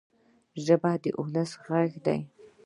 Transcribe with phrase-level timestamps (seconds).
[0.65, 2.19] ژبه د ولس ږغ دی.